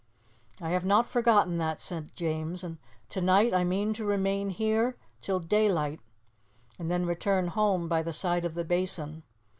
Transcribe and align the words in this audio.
"I 0.59 0.69
have 0.71 0.83
not 0.83 1.07
forgotten 1.07 1.57
that," 1.59 1.79
said 1.79 2.15
James, 2.15 2.63
"and 2.63 2.79
to 3.09 3.21
night 3.21 3.53
I 3.53 3.63
mean 3.63 3.93
to 3.93 4.03
remain 4.03 4.49
here 4.49 4.97
till 5.21 5.39
daylight 5.39 5.99
and 6.79 6.89
then 6.89 7.05
return 7.05 7.49
home 7.49 7.87
by 7.87 8.01
the 8.01 8.11
side 8.11 8.43
of 8.43 8.55
the 8.55 8.65
Basin. 8.65 9.21